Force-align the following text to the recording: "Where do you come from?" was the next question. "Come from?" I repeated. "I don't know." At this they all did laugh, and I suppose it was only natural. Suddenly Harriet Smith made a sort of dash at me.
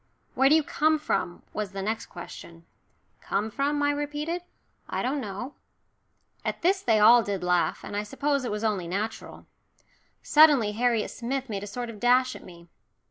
"Where 0.33 0.49
do 0.49 0.55
you 0.55 0.63
come 0.63 0.97
from?" 0.97 1.43
was 1.53 1.73
the 1.73 1.83
next 1.83 2.07
question. 2.07 2.65
"Come 3.21 3.51
from?" 3.51 3.83
I 3.83 3.91
repeated. 3.91 4.41
"I 4.89 5.03
don't 5.03 5.21
know." 5.21 5.53
At 6.43 6.63
this 6.63 6.81
they 6.81 6.97
all 6.97 7.21
did 7.21 7.43
laugh, 7.43 7.83
and 7.83 7.95
I 7.95 8.01
suppose 8.01 8.43
it 8.43 8.49
was 8.49 8.63
only 8.63 8.87
natural. 8.87 9.45
Suddenly 10.23 10.71
Harriet 10.71 11.11
Smith 11.11 11.49
made 11.51 11.61
a 11.61 11.67
sort 11.67 11.91
of 11.91 11.99
dash 11.99 12.35
at 12.35 12.43
me. 12.43 12.67